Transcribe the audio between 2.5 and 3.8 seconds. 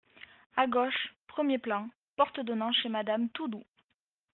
chez madame Toudoux.